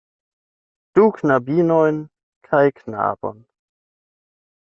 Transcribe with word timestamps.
Du 0.97 1.03
knabinojn 1.17 1.99
kaj 2.49 2.65
knabon. 2.79 3.39